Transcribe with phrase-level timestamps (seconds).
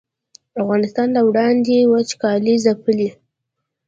[0.61, 3.09] افغانستان له وړاندې وچکالۍ ځپلی